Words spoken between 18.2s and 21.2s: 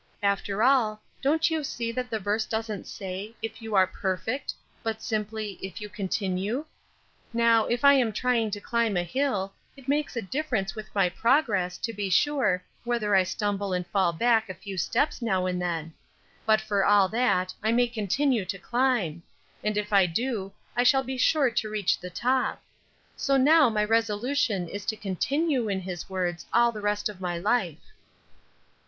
to climb; and if I do I shall be